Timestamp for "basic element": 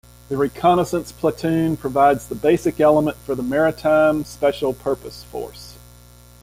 2.33-3.17